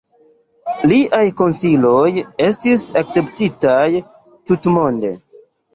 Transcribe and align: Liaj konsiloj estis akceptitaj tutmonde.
Liaj 0.91 1.21
konsiloj 1.41 2.01
estis 2.49 2.89
akceptitaj 3.05 3.87
tutmonde. 4.11 5.19